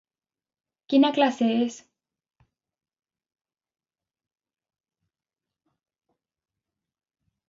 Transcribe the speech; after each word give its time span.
Quina 0.93 1.09
classe 1.17 1.49
és? 1.65 1.75